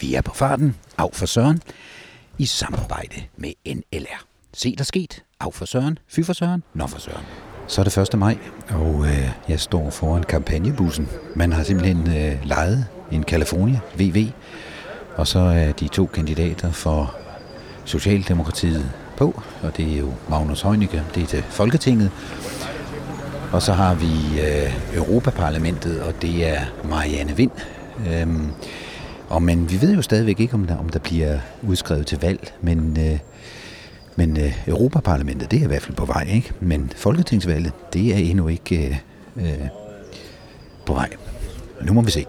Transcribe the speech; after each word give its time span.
Vi 0.00 0.14
er 0.14 0.22
på 0.22 0.34
farten, 0.34 0.76
af 0.98 1.10
for 1.12 1.26
Søren, 1.26 1.62
i 2.38 2.46
samarbejde 2.46 3.22
med 3.36 3.52
NLR. 3.66 4.24
Se 4.52 4.74
der 4.76 4.84
sket, 4.84 5.22
af 5.40 5.54
for 5.54 5.64
Søren, 5.64 5.98
fy 6.08 6.20
for 6.20 6.32
Søren, 6.32 6.62
nå 6.74 6.86
for 6.86 6.98
Søren. 6.98 7.24
Så 7.66 7.80
er 7.80 7.84
det 7.84 7.98
1. 7.98 8.18
maj, 8.18 8.38
og 8.68 9.06
øh, 9.06 9.30
jeg 9.48 9.60
står 9.60 9.90
foran 9.90 10.22
kampagnebussen. 10.22 11.08
Man 11.34 11.52
har 11.52 11.62
simpelthen 11.62 12.16
øh, 12.16 12.46
lejet 12.46 12.86
en 13.12 13.22
California 13.22 13.80
VV, 13.98 14.26
og 15.16 15.26
så 15.26 15.38
er 15.38 15.72
de 15.72 15.88
to 15.88 16.06
kandidater 16.06 16.72
for 16.72 17.14
Socialdemokratiet 17.84 18.92
på, 19.16 19.42
og 19.62 19.76
det 19.76 19.92
er 19.94 19.98
jo 19.98 20.12
Magnus 20.28 20.62
Heunicke, 20.62 21.02
det 21.14 21.22
er 21.22 21.26
til 21.26 21.42
Folketinget, 21.42 22.10
og 23.52 23.62
så 23.62 23.72
har 23.72 23.94
vi 23.94 24.40
øh, 24.40 24.96
Europaparlamentet, 24.96 26.02
og 26.02 26.22
det 26.22 26.48
er 26.48 26.60
Marianne 26.84 27.36
Vind. 27.36 27.50
Øhm, 28.08 28.52
og 29.30 29.42
men 29.42 29.70
vi 29.70 29.80
ved 29.80 29.94
jo 29.94 30.02
stadigvæk 30.02 30.40
ikke, 30.40 30.54
om 30.54 30.66
der, 30.66 30.76
om 30.76 30.88
der 30.88 30.98
bliver 30.98 31.38
udskrevet 31.62 32.06
til 32.06 32.20
valg, 32.20 32.52
men, 32.60 32.96
øh, 33.00 33.18
men 34.16 34.36
øh, 34.36 34.68
Europaparlamentet, 34.68 35.50
det 35.50 35.58
er 35.58 35.64
i 35.64 35.66
hvert 35.66 35.82
fald 35.82 35.96
på 35.96 36.04
vej, 36.04 36.26
ikke? 36.32 36.52
Men 36.60 36.92
Folketingsvalget, 36.96 37.72
det 37.92 38.14
er 38.14 38.18
endnu 38.18 38.48
ikke 38.48 38.86
øh, 38.86 38.96
øh, 39.46 39.68
på 40.86 40.92
vej. 40.92 41.08
Nu 41.82 41.92
må 41.92 42.02
vi 42.02 42.10
se. 42.10 42.24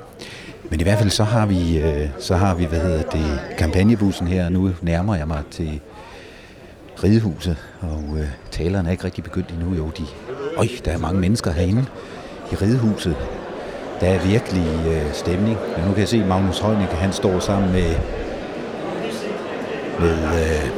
Men 0.70 0.80
i 0.80 0.84
hvert 0.84 0.98
fald 0.98 1.10
så 1.10 1.24
har 1.24 1.46
vi, 1.46 1.78
øh, 1.78 2.10
så 2.20 2.36
har 2.36 2.56
vi 2.56 2.66
hvad 2.66 2.80
hedder 2.80 3.04
det, 3.04 3.40
kampagnebussen 3.58 4.28
her, 4.28 4.46
og 4.46 4.52
nu 4.52 4.72
nærmer 4.82 5.16
jeg 5.16 5.28
mig 5.28 5.44
til 5.52 5.80
ridehuset, 7.04 7.58
og 7.80 8.04
øh, 8.18 8.28
talerne 8.52 8.88
er 8.88 8.92
ikke 8.92 9.04
rigtig 9.04 9.24
begyndt 9.24 9.50
endnu. 9.50 9.76
Jo, 9.76 9.92
de, 9.98 10.04
øj, 10.58 10.68
der 10.86 10.92
er 10.92 10.98
mange 10.98 11.20
mennesker 11.20 11.52
herinde 11.52 11.86
i 12.52 12.56
ridehuset. 12.56 13.16
Der 14.02 14.08
er 14.08 14.20
virkelig 14.20 14.68
øh, 14.88 15.14
stemning. 15.14 15.58
Ja, 15.78 15.86
nu 15.86 15.92
kan 15.92 16.00
jeg 16.00 16.08
se, 16.08 16.18
at 16.18 16.28
Magnus 16.28 16.60
Heunicke, 16.60 16.96
han 16.96 17.14
står 17.14 17.40
sammen 17.40 17.72
med, 17.72 17.96
med, 20.00 20.14
øh, 20.14 20.70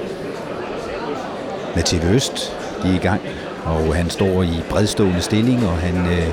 med 1.76 1.84
TV 1.84 2.16
Øst. 2.16 2.58
De 2.84 2.90
er 2.90 2.96
i 2.96 2.98
gang, 2.98 3.22
og 3.66 3.96
han 3.96 4.10
står 4.10 4.44
i 4.44 4.62
bredstående 4.70 5.22
stilling, 5.22 5.68
og 5.68 5.78
han 5.78 5.96
øh, 6.06 6.28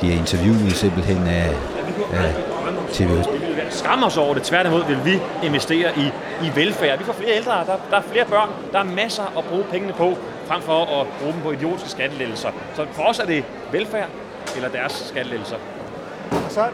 bliver 0.00 0.14
interviewet 0.14 0.72
simpelthen 0.72 1.26
af, 1.26 1.50
af 2.12 2.34
TV 2.92 3.10
Øst 3.18 3.28
skammer 3.70 4.06
os 4.06 4.16
over 4.16 4.34
det. 4.34 4.42
Tværtimod 4.42 4.84
vil 4.84 4.98
vi 5.04 5.20
investere 5.46 5.98
i, 5.98 6.06
i 6.46 6.50
velfærd. 6.54 6.98
Vi 6.98 7.04
får 7.04 7.12
flere 7.12 7.36
ældre, 7.36 7.52
der, 7.52 7.76
der 7.90 7.96
er 7.96 8.02
flere 8.02 8.24
børn, 8.24 8.48
der 8.72 8.78
er 8.78 8.84
masser 8.84 9.38
at 9.38 9.44
bruge 9.44 9.64
pengene 9.70 9.92
på, 9.92 10.16
frem 10.46 10.62
for 10.62 11.00
at 11.00 11.06
bruge 11.20 11.32
dem 11.32 11.42
på 11.42 11.52
idiotiske 11.52 11.90
skattelettelser. 11.90 12.48
Så 12.74 12.86
for 12.92 13.02
os 13.02 13.18
er 13.18 13.26
det 13.26 13.44
velfærd 13.72 14.08
eller 14.56 14.68
deres 14.68 14.92
skattelettelser. 14.92 15.56
Så 16.50 16.66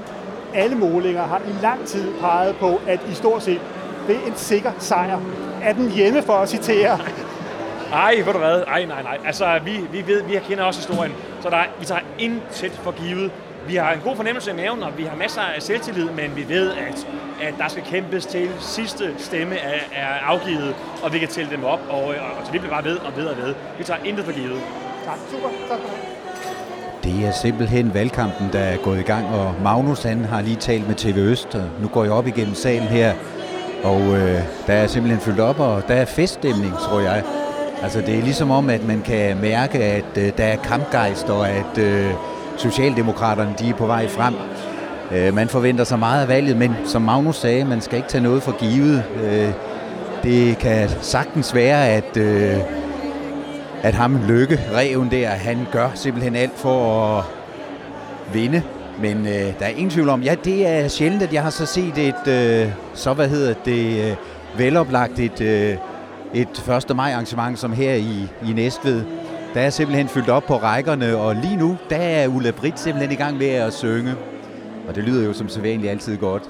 alle 0.54 0.76
målinger 0.76 1.22
har 1.26 1.38
i 1.38 1.62
lang 1.62 1.86
tid 1.86 2.12
peget 2.20 2.56
på, 2.56 2.80
at 2.88 3.00
i 3.10 3.14
stort 3.14 3.42
set 3.42 3.60
det 4.06 4.16
er 4.16 4.26
en 4.26 4.36
sikker 4.36 4.72
sejr. 4.78 5.20
Er 5.62 5.72
den 5.72 5.90
hjemme 5.90 6.22
for 6.22 6.32
at 6.32 6.48
citere? 6.48 6.98
Ej, 7.92 8.14
ved 8.24 8.32
du 8.32 8.38
hvad? 8.38 8.62
Ej, 8.66 8.84
nej, 8.84 9.02
nej. 9.02 9.18
Altså, 9.26 9.60
vi, 9.64 9.80
vi 9.92 10.06
ved, 10.06 10.22
vi 10.22 10.38
kender 10.48 10.64
også 10.64 10.88
historien, 10.88 11.12
så 11.40 11.50
der, 11.50 11.62
vi 11.80 11.86
tager 11.86 12.00
intet 12.18 12.72
for 12.82 12.90
givet. 12.90 13.30
Vi 13.68 13.76
har 13.76 13.92
en 13.92 14.00
god 14.04 14.16
fornemmelse 14.16 14.50
i 14.50 14.54
maven, 14.54 14.82
og 14.82 14.98
vi 14.98 15.04
har 15.04 15.16
masser 15.16 15.40
af 15.40 15.62
selvtillid, 15.62 16.10
men 16.10 16.36
vi 16.36 16.48
ved, 16.48 16.72
at, 16.72 17.08
at 17.42 17.54
der 17.58 17.68
skal 17.68 17.82
kæmpes 17.82 18.26
til 18.26 18.50
sidste 18.60 19.14
stemme 19.18 19.56
er, 19.56 19.78
er 19.92 20.06
afgivet, 20.06 20.74
og 21.02 21.12
vi 21.12 21.18
kan 21.18 21.28
tælle 21.28 21.50
dem 21.50 21.64
op, 21.64 21.80
og, 21.90 22.04
og, 22.04 22.14
og 22.40 22.46
så 22.46 22.52
vi 22.52 22.58
bliver 22.58 22.74
bare 22.74 22.84
ved 22.84 22.96
og 22.96 23.16
ved 23.16 23.26
og 23.26 23.36
ved. 23.36 23.54
Vi 23.78 23.84
tager 23.84 24.00
intet 24.04 24.24
for 24.24 24.32
givet. 24.32 24.60
Tak, 25.04 25.18
super. 25.30 25.48
Tak 25.68 25.78
det 25.78 26.15
det 27.16 27.26
er 27.26 27.32
simpelthen 27.32 27.94
valgkampen, 27.94 28.48
der 28.52 28.58
er 28.58 28.76
gået 28.76 28.98
i 28.98 29.02
gang, 29.02 29.26
og 29.26 29.54
Magnus 29.62 30.02
han 30.02 30.24
har 30.24 30.42
lige 30.42 30.56
talt 30.56 30.86
med 30.88 30.94
TV 30.94 31.16
Øst, 31.16 31.54
og 31.54 31.62
nu 31.82 31.88
går 31.88 32.04
jeg 32.04 32.12
op 32.12 32.26
igennem 32.26 32.54
salen 32.54 32.88
her, 32.88 33.12
og 33.84 34.00
øh, 34.00 34.40
der 34.66 34.72
er 34.72 34.86
simpelthen 34.86 35.20
fyldt 35.20 35.40
op, 35.40 35.60
og 35.60 35.82
der 35.88 35.94
er 35.94 36.04
feststemning, 36.04 36.72
tror 36.78 37.00
jeg. 37.00 37.22
Altså 37.82 38.00
det 38.00 38.18
er 38.18 38.22
ligesom 38.22 38.50
om, 38.50 38.70
at 38.70 38.86
man 38.86 39.02
kan 39.02 39.36
mærke, 39.40 39.78
at 39.78 40.18
øh, 40.18 40.32
der 40.36 40.44
er 40.44 40.56
kampgejst, 40.56 41.30
og 41.30 41.48
at 41.48 41.78
øh, 41.78 42.10
Socialdemokraterne 42.56 43.54
de 43.58 43.68
er 43.68 43.74
på 43.74 43.86
vej 43.86 44.08
frem. 44.08 44.34
Øh, 45.12 45.34
man 45.34 45.48
forventer 45.48 45.84
sig 45.84 45.98
meget 45.98 46.22
af 46.22 46.28
valget, 46.28 46.56
men 46.56 46.76
som 46.84 47.02
Magnus 47.02 47.36
sagde, 47.36 47.64
man 47.64 47.80
skal 47.80 47.96
ikke 47.96 48.08
tage 48.08 48.24
noget 48.24 48.42
for 48.42 48.52
givet. 48.58 49.04
Øh, 49.22 49.48
det 50.22 50.58
kan 50.58 50.88
sagtens 51.00 51.54
være, 51.54 51.88
at, 51.88 52.16
øh, 52.16 52.56
at 53.82 53.94
ham 53.94 54.18
Lykke, 54.28 54.60
reven 54.74 55.10
der, 55.10 55.28
han 55.28 55.66
gør 55.72 55.90
simpelthen 55.94 56.36
alt 56.36 56.58
for 56.58 57.08
at 57.18 57.24
vinde. 58.32 58.62
Men 59.00 59.26
øh, 59.26 59.32
der 59.32 59.64
er 59.64 59.68
ingen 59.68 59.90
tvivl 59.90 60.08
om, 60.08 60.22
ja, 60.22 60.34
det 60.44 60.66
er 60.66 60.88
sjældent, 60.88 61.22
at 61.22 61.32
jeg 61.32 61.42
har 61.42 61.50
så 61.50 61.66
set 61.66 61.98
et, 61.98 62.28
øh, 62.28 62.72
så 62.94 63.14
hvad 63.14 63.28
hedder 63.28 63.54
det, 63.64 64.10
øh, 64.10 64.16
veloplagt 64.58 65.18
et, 65.18 65.40
øh, 65.40 65.76
et 66.34 66.68
1. 66.90 66.96
maj 66.96 67.12
arrangement 67.12 67.58
som 67.58 67.72
her 67.72 67.94
i, 67.94 68.28
i 68.48 68.52
Næstved. 68.52 69.02
Der 69.54 69.60
er 69.60 69.70
simpelthen 69.70 70.08
fyldt 70.08 70.28
op 70.28 70.42
på 70.42 70.56
rækkerne, 70.56 71.16
og 71.16 71.36
lige 71.36 71.56
nu, 71.56 71.76
der 71.90 71.96
er 71.96 72.28
Ulla 72.28 72.50
Britt 72.50 72.80
simpelthen 72.80 73.12
i 73.12 73.14
gang 73.14 73.36
med 73.36 73.50
at 73.50 73.72
synge. 73.72 74.14
Og 74.88 74.94
det 74.94 75.04
lyder 75.04 75.24
jo 75.24 75.32
som 75.32 75.48
sædvanligt 75.48 75.90
altid 75.90 76.16
godt. 76.16 76.42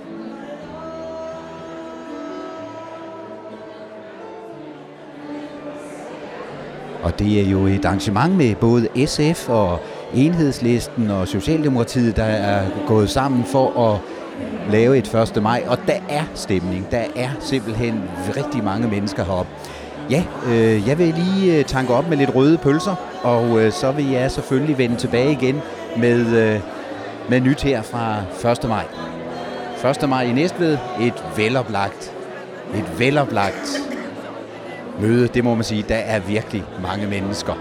Og 7.06 7.19
det 7.19 7.41
er 7.41 7.50
jo 7.50 7.67
et 7.67 7.84
arrangement 7.84 8.34
med 8.34 8.55
både 8.55 9.06
SF 9.06 9.49
og 9.49 9.81
Enhedslisten 10.15 11.11
og 11.11 11.28
Socialdemokratiet, 11.28 12.17
der 12.17 12.25
er 12.25 12.67
gået 12.87 13.11
sammen 13.11 13.44
for 13.44 13.93
at 13.93 14.00
lave 14.72 14.99
et 14.99 15.15
1. 15.15 15.43
maj. 15.43 15.65
Og 15.67 15.78
der 15.87 15.99
er 16.09 16.22
stemning. 16.34 16.87
Der 16.91 17.03
er 17.17 17.28
simpelthen 17.41 18.03
rigtig 18.37 18.65
mange 18.65 18.89
mennesker 18.89 19.25
heroppe. 19.25 19.53
Ja, 20.11 20.25
øh, 20.49 20.89
jeg 20.89 20.99
vil 20.99 21.15
lige 21.15 21.59
øh, 21.59 21.65
tanke 21.65 21.94
op 21.94 22.09
med 22.09 22.17
lidt 22.17 22.34
røde 22.34 22.59
pølser, 22.59 22.94
og 23.23 23.62
øh, 23.65 23.73
så 23.73 23.93
vil 23.93 24.11
jeg 24.11 24.31
selvfølgelig 24.31 24.78
vende 24.78 24.97
tilbage 24.97 25.33
igen 25.33 25.61
med, 25.97 26.55
øh, 26.55 26.61
med 27.28 27.41
nyt 27.41 27.62
her 27.62 27.83
fra 27.83 28.17
1. 28.53 28.69
maj. 28.69 28.84
1. 30.03 30.09
maj 30.09 30.23
i 30.23 30.33
Næstved, 30.33 30.78
et 31.00 31.25
veloplagt, 31.37 32.12
et 32.75 32.99
veloplagt 32.99 33.96
møde, 35.01 35.29
det 35.29 35.45
må 35.45 35.55
man 35.55 35.65
sige, 35.65 35.84
der 35.89 35.97
er 35.97 36.21
virkelig 36.21 36.65
mange 36.83 37.07
mennesker. 37.07 37.55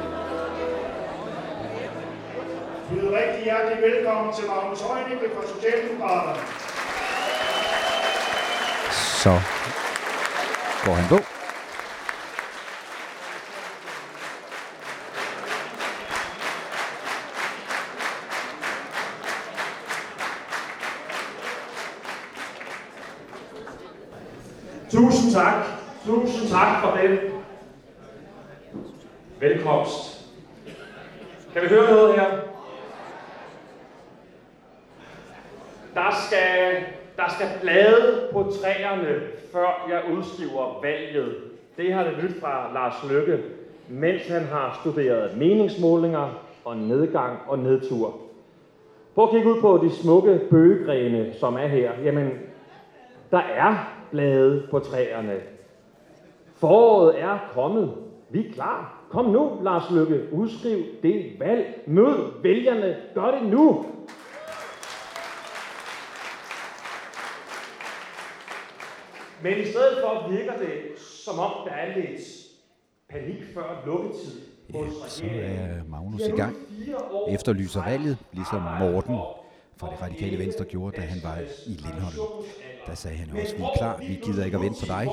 Vi 2.91 2.99
er 2.99 3.03
rigtig 3.03 3.43
hjertelig 3.43 3.77
velkommen 3.81 4.33
til 4.33 4.43
Magnus 4.47 4.81
Heunicke 4.81 5.29
fra 5.35 5.47
Socialdemokraterne. 5.55 6.39
Så 8.91 9.39
går 10.85 10.93
han 10.93 11.09
på. 11.09 11.19
Tusind 24.91 25.33
tak. 25.33 25.84
Tusind 26.05 26.49
tak 26.49 26.83
for 26.83 26.97
den 27.01 27.19
velkomst. 29.39 30.27
Kan 31.53 31.61
vi 31.61 31.67
høre 31.67 31.91
noget 31.91 32.13
her? 32.13 32.25
Der 35.93 36.15
skal, 36.27 36.83
der 37.17 37.29
skal 37.29 37.47
blade 37.61 38.29
på 38.33 38.43
træerne, 38.43 39.19
før 39.51 39.87
jeg 39.89 40.01
udskriver 40.17 40.81
valget. 40.81 41.35
Det 41.77 41.93
har 41.93 42.03
det 42.03 42.23
nyt 42.23 42.41
fra 42.41 42.73
Lars 42.73 43.11
Lykke, 43.11 43.43
mens 43.89 44.27
han 44.27 44.43
har 44.43 44.79
studeret 44.81 45.37
meningsmålinger 45.37 46.41
og 46.65 46.77
nedgang 46.77 47.39
og 47.47 47.59
nedtur. 47.59 48.17
Prøv 49.15 49.23
at 49.23 49.31
kigge 49.31 49.49
ud 49.53 49.61
på 49.61 49.79
de 49.83 49.91
smukke 49.91 50.41
bøgegrene, 50.49 51.33
som 51.39 51.55
er 51.55 51.67
her. 51.67 51.91
Jamen, 52.03 52.31
der 53.31 53.41
er 53.55 53.75
blade 54.11 54.67
på 54.71 54.79
træerne. 54.79 55.54
Foråret 56.55 57.21
er 57.21 57.39
kommet. 57.53 57.97
Vi 58.29 58.47
er 58.47 58.53
klar. 58.53 59.05
Kom 59.09 59.25
nu, 59.25 59.59
Lars 59.61 59.91
Lykke. 59.91 60.33
Udskriv 60.33 60.83
det 61.03 61.39
valg. 61.39 61.83
Mød 61.87 62.41
vælgerne. 62.43 62.97
Gør 63.13 63.31
det 63.31 63.49
nu. 63.49 63.85
Men 69.43 69.57
i 69.57 69.65
stedet 69.65 69.97
for 70.01 70.29
virker 70.29 70.57
det, 70.57 70.99
som 70.99 71.39
om 71.39 71.51
der 71.65 71.71
er 71.71 71.97
lidt 71.99 72.21
panik 73.09 73.43
før 73.53 73.83
lukketid. 73.85 74.41
Ja, 74.73 74.79
så 75.07 75.25
er 75.25 75.83
Magnus 75.89 76.21
i 76.21 76.31
gang. 76.31 76.55
Efterlyser 77.29 77.83
valget, 77.83 78.17
ligesom 78.31 78.61
Morten 78.79 79.17
fra 79.77 79.89
det 79.91 80.01
radikale 80.01 80.39
venstre 80.39 80.65
gjorde, 80.65 80.97
da 80.97 81.01
han 81.01 81.19
var 81.23 81.37
i 81.67 81.69
Lindholm. 81.69 82.45
Der 82.87 82.95
sagde 82.95 83.17
han 83.17 83.41
også, 83.41 83.55
vi 83.55 83.63
er 83.63 83.77
klar, 83.77 83.97
vi 83.97 84.19
gider 84.23 84.45
ikke 84.45 84.57
at 84.57 84.63
vente 84.63 84.79
på 84.79 84.85
dig. 84.87 85.09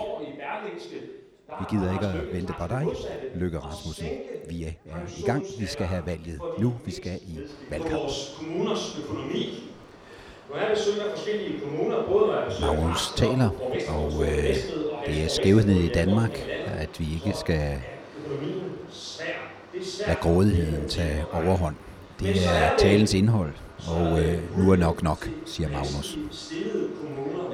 Vi 1.60 1.64
gider 1.70 1.92
ikke 1.92 2.06
at 2.06 2.32
vente 2.32 2.52
på 2.58 2.66
dig, 2.66 2.86
Lykke 3.34 3.58
Rasmussen. 3.58 4.06
Vi 4.48 4.64
er 4.64 4.70
i 5.18 5.22
gang, 5.22 5.44
vi 5.58 5.66
skal 5.66 5.86
have 5.86 6.06
valget 6.06 6.40
nu, 6.58 6.74
vi 6.84 6.90
skal 6.90 7.18
i 7.22 7.38
valgkamp. 7.70 7.94
Vores 7.94 8.34
kommuners 8.38 8.98
økonomi. 9.04 9.68
Magnus 12.60 13.12
taler, 13.16 13.50
og 13.88 14.12
øh, 14.22 14.56
det 15.06 15.24
er 15.24 15.28
skævhed 15.28 15.76
i 15.76 15.88
Danmark, 15.88 16.38
at 16.66 17.00
vi 17.00 17.04
ikke 17.14 17.38
skal 17.38 17.78
lade 20.06 20.18
grådigheden 20.20 20.88
tage 20.88 21.24
overhånd. 21.32 21.74
Det 22.20 22.46
er 22.46 22.76
talens 22.78 23.14
indhold, 23.14 23.52
og 23.88 24.20
øh, 24.20 24.58
nu 24.58 24.72
er 24.72 24.76
nok 24.76 25.02
nok, 25.02 25.28
siger 25.46 25.68
Magnus. 25.68 26.18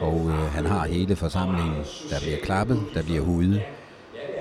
Og 0.00 0.26
øh, 0.28 0.52
han 0.52 0.66
har 0.66 0.86
hele 0.86 1.16
forsamlingen, 1.16 1.76
der 2.10 2.20
bliver 2.20 2.38
klappet, 2.42 2.82
der 2.94 3.02
bliver 3.02 3.20
hudet. 3.20 3.62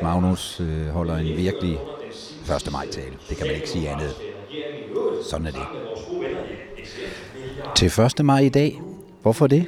Magnus 0.04 0.60
øh, 0.60 0.88
holder 0.88 1.16
en 1.18 1.38
virkelig 1.38 1.80
1. 2.66 2.72
maj 2.72 2.88
tale. 2.88 3.14
Det 3.30 3.38
kan 3.38 3.48
man 3.48 3.56
ikke 3.56 3.70
sige 3.70 3.90
andet. 3.90 4.10
Sådan 5.30 5.48
er 5.48 5.52
det. 5.52 5.62
Til 7.76 8.02
1. 8.20 8.26
maj 8.26 8.40
i 8.40 8.50
dag. 8.50 8.82
Hvorfor 9.22 9.48
det? 9.48 9.66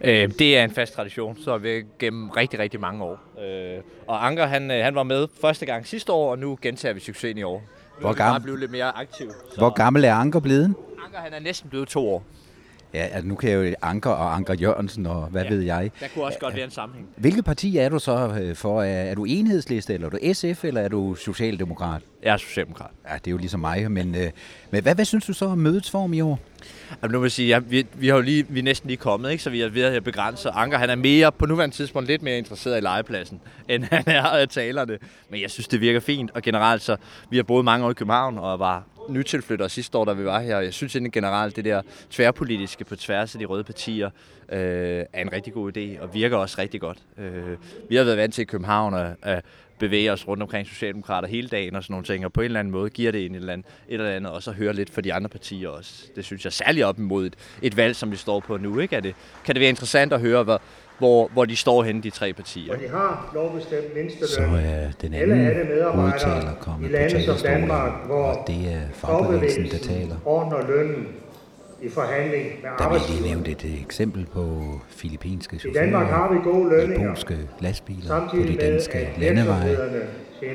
Øh, 0.00 0.30
det 0.38 0.58
er 0.58 0.64
en 0.64 0.70
fast 0.70 0.94
tradition, 0.94 1.36
så 1.44 1.58
vi 1.58 1.82
gennem 1.98 2.30
rigtig, 2.30 2.58
rigtig 2.58 2.80
mange 2.80 3.04
år. 3.04 3.18
Øh, 3.44 3.82
og 4.06 4.26
Anker, 4.26 4.46
han, 4.46 4.70
øh, 4.70 4.84
han 4.84 4.94
var 4.94 5.02
med 5.02 5.26
første 5.40 5.66
gang 5.66 5.86
sidste 5.86 6.12
år, 6.12 6.30
og 6.30 6.38
nu 6.38 6.58
gentager 6.62 6.92
vi 6.92 7.00
succesen 7.00 7.38
i 7.38 7.42
år. 7.42 7.54
Nu 7.60 8.00
Hvor 8.00 8.12
gammel- 8.12 8.42
blevet 8.42 8.60
lidt 8.60 8.70
mere 8.70 8.96
aktiv. 8.96 9.30
Så 9.50 9.58
Hvor 9.58 9.70
gammel 9.70 10.04
er 10.04 10.14
Anker 10.14 10.40
blevet? 10.40 10.74
Anker, 11.06 11.18
han 11.18 11.32
er 11.32 11.40
næsten 11.40 11.70
blevet 11.70 11.88
to 11.88 12.08
år. 12.08 12.22
Ja, 12.96 13.02
altså 13.02 13.28
nu 13.28 13.34
kan 13.34 13.50
jeg 13.50 13.70
jo 13.70 13.74
Anker 13.82 14.10
og 14.10 14.34
Anker 14.34 14.54
Jørgensen 14.54 15.06
og 15.06 15.26
hvad 15.26 15.42
ja. 15.42 15.48
ved 15.48 15.60
jeg. 15.60 15.90
Der 16.00 16.06
kunne 16.14 16.24
også 16.24 16.38
godt 16.38 16.54
være 16.54 16.64
en 16.64 16.70
sammenhæng. 16.70 17.08
Hvilket 17.16 17.44
parti 17.44 17.76
er 17.76 17.88
du 17.88 17.98
så 17.98 18.38
øh, 18.40 18.56
for? 18.56 18.82
Er, 18.82 19.14
du 19.14 19.24
enhedsliste, 19.24 19.94
eller 19.94 20.06
er 20.06 20.10
du 20.10 20.34
SF, 20.34 20.64
eller 20.64 20.80
er 20.80 20.88
du 20.88 21.14
socialdemokrat? 21.14 22.02
Jeg 22.22 22.32
er 22.32 22.36
socialdemokrat. 22.36 22.90
Ja, 23.08 23.14
det 23.14 23.26
er 23.26 23.30
jo 23.30 23.36
ligesom 23.36 23.60
mig, 23.60 23.90
men, 23.90 24.14
øh, 24.14 24.30
men 24.70 24.82
hvad, 24.82 24.94
hvad 24.94 25.04
synes 25.04 25.26
du 25.26 25.32
så 25.32 25.46
om 25.46 25.58
mødets 25.58 25.90
form 25.90 26.12
i 26.12 26.20
år? 26.20 26.40
Jamen, 27.02 27.12
nu 27.12 27.18
vil 27.18 27.26
jeg 27.26 27.32
sige, 27.32 27.48
ja, 27.48 27.58
vi, 27.58 27.86
vi, 27.94 28.08
har 28.08 28.14
jo 28.16 28.22
lige, 28.22 28.46
vi 28.48 28.58
er 28.58 28.62
næsten 28.62 28.88
lige 28.88 28.96
kommet, 28.96 29.30
ikke? 29.30 29.42
så 29.42 29.50
vi 29.50 29.60
er 29.60 29.68
ved 29.68 29.82
at 29.82 30.04
begrænse. 30.04 30.50
Anker 30.50 30.78
han 30.78 30.90
er 30.90 30.94
mere, 30.94 31.32
på 31.32 31.46
nuværende 31.46 31.76
tidspunkt 31.76 32.08
lidt 32.08 32.22
mere 32.22 32.38
interesseret 32.38 32.78
i 32.78 32.80
legepladsen, 32.80 33.40
end 33.68 33.84
han 33.84 34.04
er 34.06 34.22
af 34.22 34.48
talerne. 34.48 34.98
Men 35.30 35.40
jeg 35.40 35.50
synes, 35.50 35.68
det 35.68 35.80
virker 35.80 36.00
fint, 36.00 36.30
og 36.34 36.42
generelt 36.42 36.82
så, 36.82 36.96
vi 37.30 37.36
har 37.36 37.44
boet 37.44 37.64
mange 37.64 37.86
år 37.86 37.90
i 37.90 37.94
København, 37.94 38.38
og 38.38 38.58
var 38.58 38.84
nytilflyttere 39.08 39.68
sidste 39.68 39.98
år, 39.98 40.04
da 40.04 40.12
vi 40.12 40.24
var 40.24 40.40
her. 40.40 40.60
Jeg 40.60 40.72
synes 40.72 40.94
egentlig 40.94 41.12
generelt, 41.12 41.56
det 41.56 41.64
der 41.64 41.82
tværpolitiske 42.10 42.84
på 42.84 42.96
tværs 42.96 43.34
af 43.34 43.38
de 43.38 43.44
røde 43.44 43.64
partier, 43.64 44.10
øh, 44.48 45.04
er 45.12 45.22
en 45.22 45.32
rigtig 45.32 45.52
god 45.52 45.76
idé, 45.76 46.02
og 46.02 46.14
virker 46.14 46.36
også 46.36 46.56
rigtig 46.58 46.80
godt. 46.80 46.98
Øh, 47.18 47.56
vi 47.88 47.96
har 47.96 48.04
været 48.04 48.16
vant 48.16 48.34
til 48.34 48.42
i 48.42 48.44
København 48.44 48.94
at, 48.94 49.16
at 49.22 49.44
bevæge 49.78 50.12
os 50.12 50.28
rundt 50.28 50.42
omkring 50.42 50.66
Socialdemokrater 50.66 51.28
hele 51.28 51.48
dagen 51.48 51.76
og 51.76 51.82
sådan 51.82 51.92
nogle 51.92 52.06
ting, 52.06 52.24
og 52.24 52.32
på 52.32 52.40
en 52.40 52.44
eller 52.44 52.60
anden 52.60 52.72
måde 52.72 52.90
giver 52.90 53.12
det 53.12 53.26
en 53.26 53.34
eller 53.34 53.52
anden, 53.52 53.66
et 53.88 53.94
eller 53.94 54.10
andet, 54.10 54.32
og 54.32 54.42
så 54.42 54.52
høre 54.52 54.72
lidt 54.72 54.90
for 54.90 55.00
de 55.00 55.14
andre 55.14 55.28
partier 55.28 55.68
også. 55.68 56.06
Det 56.16 56.24
synes 56.24 56.44
jeg 56.44 56.52
særligt 56.52 56.84
op 56.86 56.98
imod 56.98 57.26
et, 57.26 57.34
et 57.62 57.76
valg, 57.76 57.96
som 57.96 58.10
vi 58.10 58.16
står 58.16 58.40
på 58.40 58.56
nu. 58.56 58.78
Ikke? 58.78 58.96
Er 58.96 59.00
det, 59.00 59.14
kan 59.44 59.54
det 59.54 59.60
være 59.60 59.68
interessant 59.68 60.12
at 60.12 60.20
høre, 60.20 60.42
hvor, 60.42 60.62
hvor, 60.98 61.30
hvor 61.32 61.44
de 61.44 61.56
står 61.56 61.82
henne, 61.82 62.02
de 62.02 62.10
tre 62.10 62.32
partier? 62.32 62.72
Og 62.74 62.78
de 62.80 62.88
har 62.88 63.30
lovbestemt 63.34 63.70
Så 63.70 63.88
mindsteløn. 63.96 64.54
er 64.54 64.90
den 65.02 65.14
Alle 65.14 65.34
anden 65.34 65.46
er 65.46 65.54
det 65.54 65.84
hovedtaler 65.94 66.52
i 66.52 66.54
kommet 66.60 66.90
på 66.90 66.92
lande 66.92 67.22
som 67.24 67.36
Danmark, 67.44 68.06
hvor 68.06 68.22
og 68.24 68.44
det 68.46 68.72
er 68.72 68.80
fagbevægelsen, 68.94 69.64
der 69.64 69.78
taler. 69.78 70.16
ordner 70.24 70.66
lønnen 70.66 71.06
i 71.82 71.88
forhandling 71.88 72.44
med 72.44 72.50
Der 72.52 72.58
bliver 72.60 72.68
lige 72.68 72.84
arbejdsgiveren. 72.84 73.24
nævnt 73.44 73.48
et 73.48 73.80
eksempel 73.82 74.26
på 74.32 74.62
filippinske 74.88 75.60
I 75.68 75.72
Danmark 75.72 76.06
har 76.06 76.32
vi 76.32 76.38
gode 76.44 76.44
chauffører 76.54 76.82
i 76.82 76.86
lønninger, 76.86 77.08
polske 77.10 77.38
lastbiler 77.60 78.00
på 78.02 78.06
samtidig 78.08 78.48
de 78.48 78.52
med, 78.52 78.72
danske 78.72 79.08
landeveje 79.18 79.76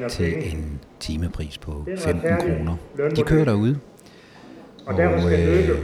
til 0.10 0.24
penge. 0.34 0.46
en 0.46 0.80
timepris 1.00 1.58
på 1.58 1.84
Det 1.86 1.94
er 1.94 1.98
en 1.98 2.02
15 2.22 2.30
retfærdig 2.32 2.58
kroner. 2.58 2.76
De 3.16 3.22
kører 3.24 3.46
derude, 3.46 3.80
Og 4.86 4.98
derfor 4.98 5.20
skal 5.20 5.70
øh, 5.70 5.78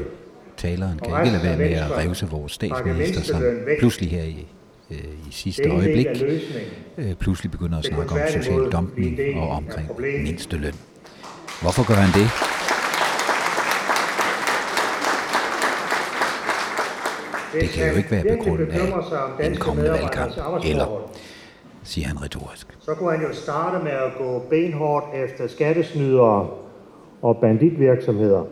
taleren 0.58 1.00
kan 1.00 1.14
ikke 1.26 1.38
lade 1.38 1.44
være 1.44 1.58
med 1.58 1.72
at 1.72 1.98
revse 1.98 2.28
vores 2.30 2.52
statsminister, 2.52 3.22
som 3.22 3.42
pludselig 3.80 4.10
her 4.12 4.24
i, 4.24 4.48
øh, 4.92 4.98
i 4.98 5.32
sidste 5.32 5.70
øjeblik 5.70 6.08
øh, 6.98 7.14
pludselig 7.14 7.52
begynder 7.52 7.78
at 7.78 7.86
snakke 7.86 8.14
om 8.14 8.20
social 8.34 8.72
del 8.98 9.38
og 9.38 9.50
omkring 9.50 9.90
mindsteløn. 10.24 10.74
Hvorfor 11.62 11.88
gør 11.88 11.96
han 11.96 12.22
det? 12.22 12.30
Det 17.62 17.70
kan 17.70 17.92
jo 17.92 17.98
ikke 17.98 18.12
være 18.12 18.38
på 18.38 18.44
grund 18.44 18.62
af 19.40 19.48
en 19.48 19.56
kommende 19.56 19.92
valgkamp, 19.92 20.34
eller, 20.66 21.12
siger 21.84 22.08
han 22.08 22.24
retorisk. 22.24 22.78
Så 22.80 22.94
kunne 22.94 23.12
han 23.12 23.22
jo 23.22 23.34
starte 23.34 23.84
med 23.84 23.92
at 23.92 24.12
gå 24.18 24.40
benhårdt 24.50 25.06
efter 25.16 25.48
skattesnydere 25.48 26.50
og 27.22 27.38
banditvirksomheder. 27.38 28.44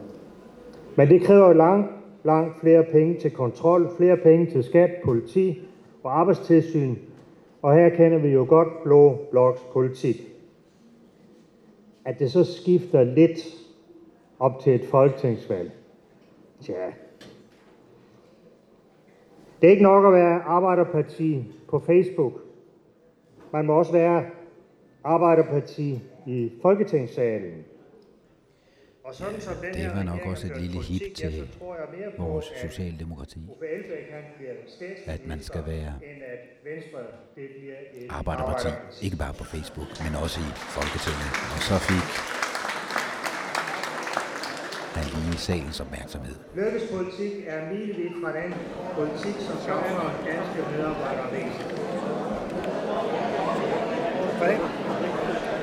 Men 0.96 1.10
det 1.10 1.24
kræver 1.24 1.48
jo 1.48 1.54
langt, 1.54 1.88
langt 2.25 2.60
flere 2.60 2.83
penge 2.83 3.19
til 3.19 3.31
kontrol, 3.31 3.89
flere 3.98 4.18
penge 4.18 4.45
til 4.45 4.63
skat, 4.63 4.92
politi 5.04 5.62
og 6.04 6.19
arbejdstilsyn. 6.19 6.95
Og 7.62 7.74
her 7.74 7.89
kender 7.89 8.18
vi 8.18 8.27
jo 8.27 8.45
godt 8.50 8.83
blå 8.83 9.18
bloks 9.31 9.62
politik. 9.74 10.16
At 12.06 12.19
det 12.19 12.31
så 12.31 12.44
skifter 12.44 13.04
lidt 13.04 13.39
op 14.39 14.60
til 14.60 14.75
et 14.75 14.86
folketingsvalg. 14.86 15.72
Tja. 16.62 16.92
Det 19.62 19.68
er 19.68 19.71
ikke 19.71 19.83
nok 19.83 20.06
at 20.06 20.13
være 20.13 20.42
arbejderparti 20.42 21.44
på 21.68 21.80
Facebook. 21.80 22.33
Man 23.51 23.66
må 23.66 23.74
også 23.74 23.92
være 23.92 24.25
arbejderparti 25.04 26.00
i 26.25 26.51
Folketingssalen. 26.62 27.66
Og 29.06 29.16
sådan 29.16 29.42
som 29.42 29.56
den 29.56 29.74
Det 29.74 29.92
var 29.96 30.04
nok 30.04 30.19
også 30.25 30.48
et 30.48 30.62
lille 30.62 30.81
hit 30.81 31.02
ja, 31.02 31.30
til 31.30 31.34
jeg 31.62 31.88
mere 31.98 32.12
på, 32.18 32.24
vores 32.24 32.46
at 32.56 32.72
socialdemokrati. 32.72 33.40
At 35.06 35.28
man 35.28 35.42
skal 35.44 35.63
være 35.66 35.94
end 36.10 36.22
at 36.34 36.42
Venstre 36.63 37.00
det 37.36 37.48
bliver 37.57 37.80
et 37.94 38.07
Arbejderparti, 38.10 38.68
ikke 39.02 39.18
bare 39.18 39.34
på 39.34 39.44
Facebook, 39.44 39.88
men 40.04 40.16
også 40.24 40.40
i 40.40 40.52
Folketinget. 40.78 41.30
Og 41.56 41.60
så 41.69 41.75
fik 41.90 42.06
han 44.98 45.06
lige 45.16 45.38
salens 45.38 45.80
opmærksomhed. 45.80 46.36
Lykkes 46.56 46.84
politik 46.94 47.34
er 47.48 47.60
milevidt 47.72 48.13
fra 48.22 48.31
den 48.40 48.54
politik, 48.98 49.36
som 49.48 49.57
gavner 49.68 50.07
danske 50.30 50.60
medarbejdere 50.72 51.30
mest. 51.36 51.60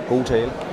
God 0.09 0.25
tale. 0.25 0.72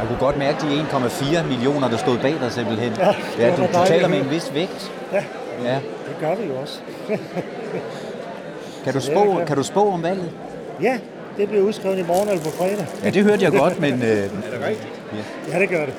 Jeg 0.00 0.08
kunne 0.08 0.18
godt 0.18 0.36
mærke 0.38 0.58
de 0.60 0.80
1,4 0.80 1.46
millioner, 1.46 1.88
der 1.88 1.96
stod 1.96 2.18
bag 2.18 2.34
dig 2.40 2.52
simpelthen. 2.52 2.92
Ja, 2.98 3.14
ja 3.38 3.56
du, 3.56 3.62
du 3.62 3.86
taler 3.86 4.08
med 4.08 4.18
en 4.20 4.30
vis 4.30 4.50
vægt. 4.54 4.92
Ja. 5.12 5.24
ja. 5.64 5.74
Det 5.74 6.16
gør 6.20 6.34
vi 6.34 6.46
jo 6.46 6.54
også. 6.60 6.78
Kan, 8.84 8.92
du 8.92 9.00
spå, 9.00 9.40
kan 9.46 9.56
du 9.56 9.62
spå 9.62 9.90
om 9.92 10.02
valget? 10.02 10.30
Ja, 10.82 10.98
det 11.36 11.48
bliver 11.48 11.64
udskrevet 11.64 11.98
i 11.98 12.02
morgen 12.02 12.28
eller 12.28 12.42
på 12.44 12.50
fredag. 12.50 12.86
Ja, 13.04 13.10
det 13.10 13.22
hørte 13.22 13.44
jeg 13.44 13.52
godt, 13.52 13.80
men... 13.80 14.02
Øh, 14.02 14.30
Ja, 15.52 15.58
det 15.58 15.68
gør 15.68 15.84
det. 15.86 15.94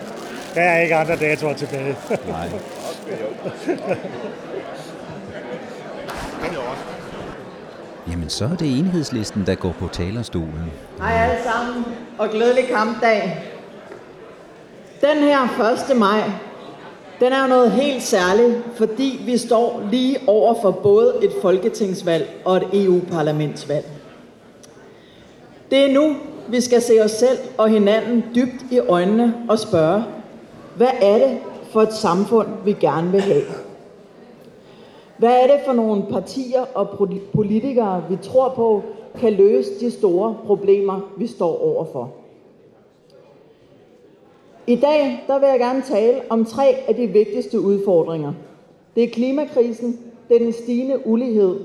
Der 0.56 0.62
er 0.62 0.82
ikke 0.82 0.96
andre 0.96 1.16
datoer 1.16 1.54
tilbage. 1.54 1.96
nej. 2.28 2.50
Jamen, 8.12 8.30
så 8.30 8.46
er 8.46 8.56
det 8.56 8.80
enhedslisten, 8.80 9.46
der 9.46 9.56
går 9.56 9.72
på 9.80 9.88
talerstolen. 9.88 10.72
Hej 11.00 11.12
alle 11.14 11.44
sammen, 11.44 11.86
og 12.18 12.30
glædelig 12.30 12.64
kampdag. 12.76 13.51
Den 15.02 15.18
her 15.18 15.72
1. 15.92 15.98
maj, 15.98 16.32
den 17.20 17.34
er 17.34 17.42
jo 17.42 17.48
noget 17.48 17.72
helt 17.72 18.04
særligt, 18.04 18.58
fordi 18.76 19.22
vi 19.26 19.38
står 19.38 19.82
lige 19.92 20.18
over 20.28 20.56
for 20.62 20.72
både 20.72 21.14
et 21.22 21.32
folketingsvalg 21.42 22.30
og 22.46 22.58
et 22.58 22.68
EU-parlamentsvalg. 22.74 23.86
Det 25.72 25.80
er 25.80 25.94
nu, 25.94 26.16
vi 26.48 26.62
skal 26.62 26.82
se 26.82 26.94
os 27.04 27.12
selv 27.12 27.38
og 27.58 27.70
hinanden 27.70 28.24
dybt 28.36 28.72
i 28.72 28.80
øjnene 28.80 29.34
og 29.50 29.60
spørge, 29.60 30.04
hvad 30.76 30.92
er 31.02 31.18
det 31.18 31.38
for 31.72 31.82
et 31.82 31.94
samfund, 31.94 32.48
vi 32.66 32.74
gerne 32.74 33.12
vil 33.12 33.22
have? 33.22 33.44
Hvad 35.18 35.32
er 35.32 35.48
det 35.48 35.60
for 35.66 35.74
nogle 35.74 36.04
partier 36.12 36.66
og 36.76 37.10
politikere, 37.34 38.04
vi 38.10 38.18
tror 38.22 38.50
på, 38.50 38.84
kan 39.20 39.34
løse 39.34 39.70
de 39.80 39.92
store 39.92 40.36
problemer, 40.46 41.00
vi 41.18 41.28
står 41.28 41.76
overfor? 41.76 42.21
I 44.72 44.76
dag 44.76 45.24
der 45.28 45.40
vil 45.40 45.50
jeg 45.50 45.60
gerne 45.60 45.82
tale 45.82 46.22
om 46.30 46.46
tre 46.46 46.84
af 46.88 46.96
de 46.96 47.08
vigtigste 47.08 47.60
udfordringer. 47.60 48.34
Det 48.96 49.04
er 49.04 49.10
klimakrisen, 49.10 50.00
det 50.30 50.36
er 50.36 50.40
den 50.40 50.54
stigende 50.54 51.08
ulighed, 51.08 51.60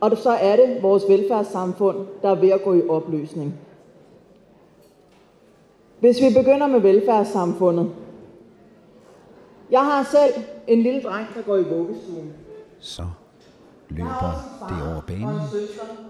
og 0.00 0.16
så 0.16 0.30
er 0.30 0.56
det 0.56 0.82
vores 0.82 1.02
velfærdssamfund, 1.08 1.96
der 2.22 2.30
er 2.30 2.34
ved 2.34 2.48
at 2.48 2.62
gå 2.62 2.74
i 2.74 2.88
opløsning. 2.88 3.54
Hvis 6.00 6.20
vi 6.20 6.26
begynder 6.36 6.66
med 6.66 6.80
velfærdssamfundet. 6.80 7.90
Jeg 9.70 9.80
har 9.80 10.08
selv 10.10 10.44
en 10.66 10.82
lille 10.82 11.02
dreng, 11.02 11.26
der 11.34 11.42
går 11.42 11.56
i 11.56 11.62
vuggestuen. 11.62 12.32
Så 12.78 13.02
løber 13.88 14.68
det 14.68 14.92
over 14.92 15.00
banen. 15.06 15.40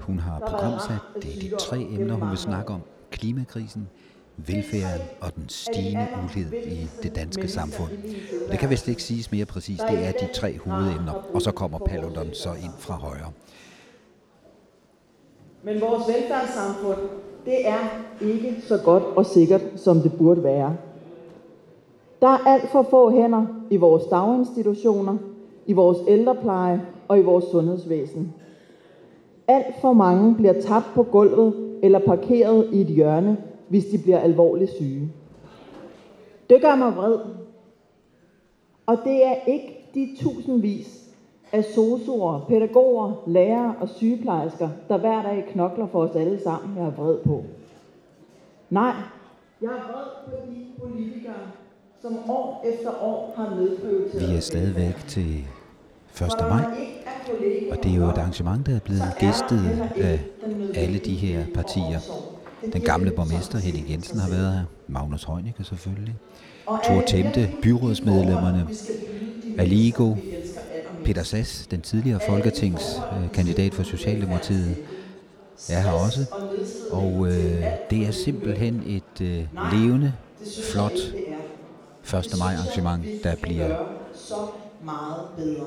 Hun 0.00 0.18
har 0.18 0.38
programsat, 0.38 0.98
det 1.14 1.36
er 1.36 1.40
de 1.40 1.56
tre 1.56 1.86
emner, 1.90 2.14
hun 2.14 2.30
vil 2.30 2.38
snakke 2.38 2.72
om. 2.72 2.80
Klimakrisen, 3.10 3.88
velfærden 4.36 5.06
og 5.20 5.34
den 5.34 5.44
stigende 5.48 6.06
ulighed 6.24 6.52
i 6.52 6.86
det 7.02 7.16
danske 7.16 7.48
samfund. 7.48 7.90
Det 8.50 8.58
kan 8.58 8.70
vist 8.70 8.88
ikke 8.88 9.02
siges 9.02 9.32
mere 9.32 9.44
præcist. 9.44 9.82
Det 9.90 10.06
er 10.06 10.12
de 10.12 10.28
tre 10.34 10.58
hovedemner, 10.58 11.12
og 11.34 11.42
så 11.42 11.52
kommer 11.52 11.78
Paludan 11.78 12.34
så 12.34 12.48
ind 12.48 12.72
fra 12.78 12.94
højre. 12.94 13.32
Men 15.62 15.80
vores 15.80 16.02
velfærdssamfund, 16.08 16.98
det 17.46 17.68
er 17.68 17.78
ikke 18.20 18.56
så 18.66 18.78
godt 18.84 19.02
og 19.02 19.26
sikkert, 19.26 19.62
som 19.76 20.00
det 20.00 20.12
burde 20.18 20.44
være. 20.44 20.76
Der 22.20 22.28
er 22.28 22.38
alt 22.46 22.70
for 22.72 22.86
få 22.90 23.10
hænder 23.10 23.46
i 23.70 23.76
vores 23.76 24.04
daginstitutioner, 24.04 25.16
i 25.66 25.72
vores 25.72 25.98
ældrepleje 26.08 26.82
og 27.08 27.18
i 27.18 27.22
vores 27.22 27.44
sundhedsvæsen. 27.44 28.34
Alt 29.48 29.74
for 29.80 29.92
mange 29.92 30.34
bliver 30.34 30.60
tabt 30.62 30.86
på 30.94 31.02
gulvet 31.02 31.78
eller 31.82 31.98
parkeret 31.98 32.68
i 32.72 32.80
et 32.80 32.86
hjørne, 32.86 33.36
hvis 33.72 33.84
de 33.84 33.98
bliver 33.98 34.18
alvorligt 34.18 34.70
syge. 34.70 35.12
Det 36.50 36.62
gør 36.62 36.74
mig 36.74 36.96
vred. 36.96 37.18
Og 38.86 38.98
det 39.04 39.26
er 39.26 39.34
ikke 39.46 39.88
de 39.94 40.16
tusindvis 40.20 41.08
af 41.52 41.64
sosuer, 41.64 42.40
pædagoger, 42.48 43.22
lærere 43.26 43.74
og 43.80 43.88
sygeplejersker, 43.88 44.68
der 44.88 44.98
hver 44.98 45.22
dag 45.22 45.48
knokler 45.52 45.86
for 45.86 46.02
os 46.02 46.16
alle 46.16 46.42
sammen, 46.42 46.76
jeg 46.78 46.86
er 46.86 46.90
vred 46.90 47.18
på. 47.18 47.44
Nej, 48.70 48.94
jeg 49.62 49.68
er 49.70 49.92
vred 49.92 50.30
på 50.30 50.52
de 50.52 50.66
politikere, 50.82 51.34
som 52.02 52.30
år 52.30 52.64
efter 52.74 52.90
år 53.02 53.32
har 53.36 53.56
nedprioriteret. 53.56 54.30
Vi 54.30 54.36
er 54.36 54.40
stadigvæk 54.40 54.96
til 55.08 55.44
1. 56.22 56.28
maj, 56.40 56.64
og 57.70 57.82
det 57.82 57.92
er 57.92 57.96
jo 57.96 58.04
et 58.04 58.18
arrangement, 58.18 58.66
der 58.66 58.74
er 58.76 58.80
blevet 58.84 59.02
gæstet 59.20 59.90
af 59.96 60.20
alle 60.74 60.98
de 60.98 61.14
her 61.14 61.44
partier. 61.54 62.21
Den 62.72 62.82
gamle 62.82 63.10
borgmester, 63.10 63.58
Henning 63.58 63.90
Jensen, 63.90 64.18
har 64.18 64.30
været 64.30 64.52
her. 64.52 64.64
Magnus 64.88 65.24
Heunicke 65.24 65.64
selvfølgelig. 65.64 66.14
Thor 66.84 67.02
Temte, 67.06 67.50
byrådsmedlemmerne. 67.62 68.68
Aligo, 69.58 70.14
Peter 71.04 71.22
Sass, 71.22 71.66
den 71.66 71.80
tidligere 71.80 72.20
folketingskandidat 72.28 73.74
for 73.74 73.82
Socialdemokratiet, 73.82 74.76
er 75.68 75.80
her 75.80 75.90
også. 75.92 76.26
Og 76.90 77.26
øh, 77.26 77.64
det 77.90 78.06
er 78.06 78.10
simpelthen 78.10 78.82
et 78.86 79.20
øh, 79.20 79.44
levende, 79.72 80.12
flot 80.72 80.92
1. 80.92 82.38
maj 82.38 82.54
arrangement, 82.54 83.04
der 83.24 83.34
bliver 83.42 83.76
så 84.14 84.34
meget 84.84 85.20
bedre. 85.36 85.66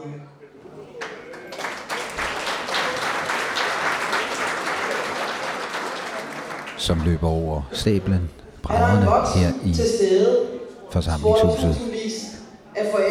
Som 6.78 7.02
løber 7.06 7.28
over 7.28 7.62
stablen, 7.72 8.30
brædderne 8.64 9.06
her 9.40 9.52
i 9.66 9.76
forsamlingshuset, 10.92 11.78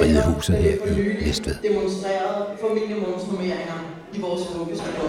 Ridehuset 0.03 0.57
her 0.57 0.71
i 0.71 1.25
Næstved. 1.27 1.55
demonstreret 1.63 2.47
for 2.61 2.75
minimumsnummeringer 2.75 3.95
i 4.13 4.21
vores 4.21 4.43
vuggestuer. 4.59 5.05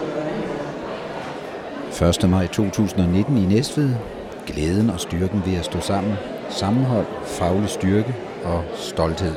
1. 2.24 2.30
maj 2.30 2.48
2019 2.48 3.38
i 3.38 3.46
Næstved. 3.46 3.90
Glæden 4.48 4.90
og 4.90 5.00
styrken 5.00 5.44
ved 5.46 5.56
at 5.58 5.66
stå 5.66 5.80
sammen. 5.80 6.14
Sammenhold, 6.50 7.06
faglig 7.26 7.70
styrke 7.70 8.16
og 8.44 8.64
stolthed. 8.76 9.34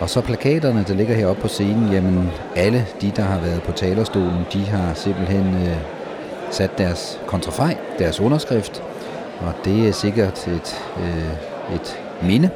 Og 0.00 0.10
så 0.10 0.20
plakaterne, 0.20 0.84
der 0.88 0.94
ligger 0.94 1.14
heroppe 1.14 1.42
på 1.42 1.48
scenen, 1.48 1.92
jamen 1.92 2.30
alle 2.56 2.86
de, 3.00 3.12
der 3.16 3.22
har 3.22 3.40
været 3.40 3.62
på 3.62 3.72
talerstolen, 3.72 4.44
de 4.52 4.64
har 4.64 4.94
simpelthen 4.94 5.54
øh, 5.54 5.76
sat 6.50 6.78
deres 6.78 7.20
kontrafej, 7.26 7.76
deres 7.98 8.20
underskrift, 8.20 8.82
og 9.40 9.52
det 9.64 9.88
er 9.88 9.92
sikkert 9.92 10.48
et, 10.48 10.82
øh, 10.98 11.74
et 11.74 11.98
minde, 12.22 12.50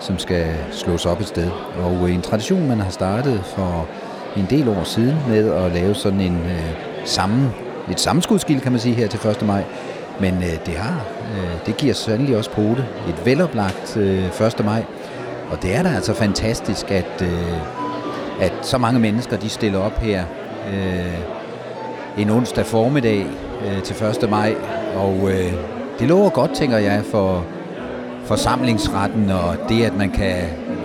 som 0.00 0.18
skal 0.18 0.46
slås 0.70 1.06
op 1.06 1.20
et 1.20 1.26
sted. 1.26 1.50
Og 1.84 2.08
øh, 2.08 2.14
en 2.14 2.22
tradition, 2.22 2.68
man 2.68 2.80
har 2.80 2.90
startet 2.90 3.42
for 3.44 3.86
en 4.36 4.46
del 4.50 4.68
år 4.68 4.84
siden 4.84 5.16
med 5.28 5.52
at 5.52 5.72
lave 5.72 5.94
sådan 5.94 6.20
en 6.20 6.36
øh, 6.36 6.76
sammen, 7.04 7.50
et 7.90 8.00
sammenskudskild, 8.00 8.60
kan 8.60 8.72
man 8.72 8.80
sige, 8.80 8.94
her 8.94 9.08
til 9.08 9.28
1. 9.30 9.42
maj. 9.42 9.64
Men 10.20 10.34
øh, 10.34 10.66
det 10.66 10.74
har, 10.74 11.04
øh, 11.36 11.66
det 11.66 11.76
giver 11.76 11.94
sandelig 11.94 12.36
også 12.36 12.50
på 12.50 12.62
det. 12.62 12.84
Et 13.08 13.24
veloplagt 13.24 13.96
øh, 13.96 14.24
1. 14.46 14.64
maj. 14.64 14.84
Og 15.50 15.62
det 15.62 15.76
er 15.76 15.82
da 15.82 15.88
altså 15.88 16.14
fantastisk, 16.14 16.90
at, 16.90 17.22
øh, 17.22 17.52
at 18.40 18.52
så 18.62 18.78
mange 18.78 19.00
mennesker, 19.00 19.36
de 19.36 19.48
stiller 19.48 19.78
op 19.78 19.98
her 19.98 20.24
øh, 20.72 21.37
en 22.18 22.30
onsdag 22.30 22.66
formiddag 22.66 23.26
øh, 23.66 23.82
til 23.82 23.96
1. 24.24 24.30
maj. 24.30 24.54
Og 24.96 25.30
øh, 25.30 25.52
det 25.98 26.08
lover 26.08 26.30
godt, 26.30 26.54
tænker 26.54 26.78
jeg, 26.78 27.02
for 27.10 27.44
forsamlingsretten 28.24 29.30
og 29.30 29.56
det, 29.68 29.84
at 29.84 29.96
man 29.96 30.10
kan, 30.10 30.34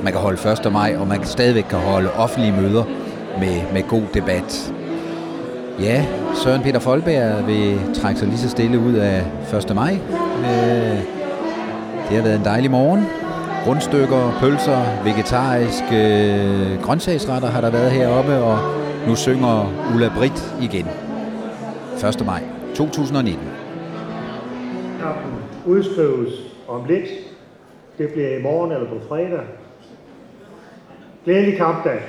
man 0.04 0.14
kan 0.14 0.22
holde 0.22 0.52
1. 0.66 0.72
maj, 0.72 0.96
og 1.00 1.08
man 1.08 1.24
stadigvæk 1.24 1.64
kan 1.64 1.80
holde 1.80 2.12
offentlige 2.12 2.62
møder 2.62 2.84
med, 3.40 3.62
med 3.74 3.88
god 3.88 4.04
debat. 4.14 4.74
Ja, 5.80 6.06
Søren 6.44 6.62
Peter 6.62 6.80
Folberg 6.80 7.48
vil 7.48 7.80
trække 7.94 8.20
sig 8.20 8.28
lige 8.28 8.40
så 8.40 8.50
stille 8.50 8.80
ud 8.80 8.94
af 8.94 9.24
1. 9.70 9.76
maj. 9.76 9.94
Øh, 10.40 10.98
det 12.10 12.18
har 12.18 12.24
været 12.24 12.36
en 12.36 12.46
dejlig 12.46 12.72
morgen. 12.72 13.06
Rundstykker, 13.68 14.38
pølser, 14.40 15.04
vegetariske 15.04 16.26
øh, 16.36 16.82
grøntsagsretter 16.82 17.48
har 17.48 17.62
der 17.62 17.70
været 17.70 17.92
heroppe, 17.92 18.38
og 18.38 18.60
nu 19.08 19.16
synger 19.16 19.74
Ulla 19.94 20.12
Britt 20.18 20.54
igen. 20.62 20.88
1. 22.04 22.26
maj 22.26 22.44
2019. 22.76 23.40
Kampen 25.02 25.34
udskrives 25.66 26.34
om 26.68 26.86
lidt. 26.86 27.10
Det 27.98 28.10
bliver 28.14 28.38
i 28.38 28.42
morgen 28.42 28.72
eller 28.72 28.90
på 28.90 29.00
fredag. 29.08 29.44
Glædelig 31.26 31.58
kampdag. 31.58 32.00